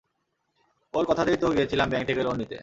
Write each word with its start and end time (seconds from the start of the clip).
ওর 0.93 1.05
কথাতেই 1.05 1.37
তো 1.37 1.47
গিয়েছিলাম 1.47 1.87
ব্যাংক 1.89 2.05
থেকে 2.07 2.21
লোন 2.23 2.35
নিতে। 2.37 2.57